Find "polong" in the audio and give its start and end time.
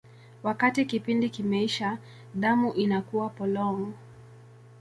3.29-3.93